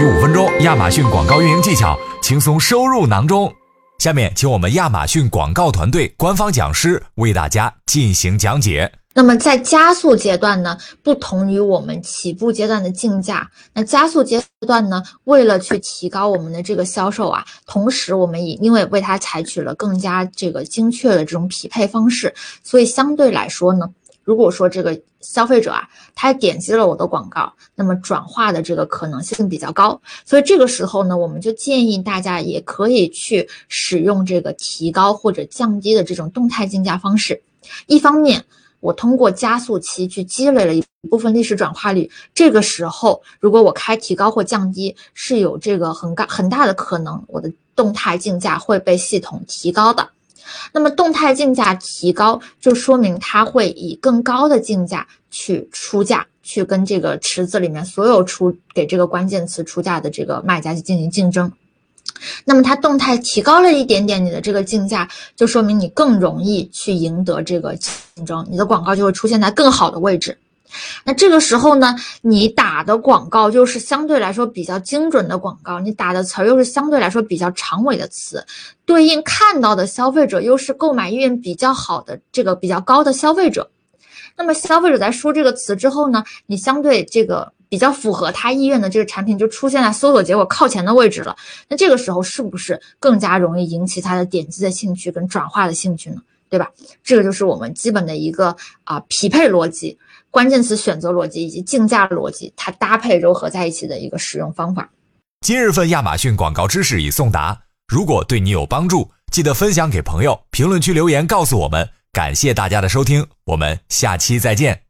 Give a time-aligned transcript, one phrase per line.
[0.00, 3.52] 需五分钟，亚马逊广告运营技巧轻松收入囊中。
[3.98, 8.90] 下面，请我们亚马逊广告团队官方讲师为大家进行讲解。
[9.12, 22.32] 那么在加速阶段呢，不同于我们起步阶段的竞价，那加速阶段呢，为了去提高我们的这个销售啊，同时我们也因为为它采取了更加这个精确的这种匹配方式，
[22.64, 23.86] 所以相对来说呢，
[24.30, 37.42] 如果说这个消费者啊，他点击了我的广告，那么转化的这个可能性比较高，所以这个时候呢，我们就建议大家也可以去使用这个提高或者降低的这种动态竞价方式，
[37.88, 38.44] 一方面。
[38.78, 50.08] 我通过加速期去积累了一部分历史转化率，这个时候如果我开提高或降低，是有这个很大很大的可能，我的动态竞价会被系统提高的。
[50.72, 61.50] 那么动态竞价提高，就说明它会以更高的竞价去出价，去跟这个池子里面所有出给这个关键词出价的这个卖家去进行竞争。
[62.44, 70.36] 那么它动态提高了一点点你的这个竞价，就说明你更容易去赢得这个竞争，你的广告就会出现在更好的位置。
[71.04, 78.44] 那这个时候呢，你打的广告就是相对来说比较精准的广告，你打的词儿又是相对来说比较长尾的词，
[78.84, 83.70] 对应看到的消费者又是购买意愿比较好的这个比较高的消费者。
[84.36, 87.52] 那么消费者在输这个词之后呢，你相对这个。
[87.70, 91.36] 比较符合他意愿的这个产品就出现在搜索结果靠前的位置了，
[91.68, 96.16] 那这个时候是不是更加容易引起他的点击的兴趣跟转化的兴趣呢？
[96.50, 96.70] 对吧？
[97.02, 99.98] 这个就是我们基本的一个啊匹配逻辑、
[100.30, 104.90] 关键词选择逻辑以及竞价逻辑，它搭配糅合在一起的一个使用方法。
[105.40, 111.88] 今日份亚马逊广告知识已送达，如果对你有帮助，记得分享给朋友，评论区留言告诉我们。
[112.12, 114.89] 感谢大家的收听，我们下期再见。